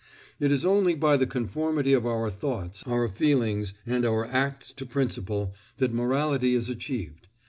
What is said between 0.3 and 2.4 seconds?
It is only by the conformity of our